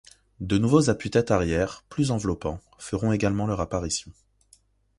[0.39, 4.11] De nouveaux appuis-têtes arrières, plus enveloppants, feront également leur apparition.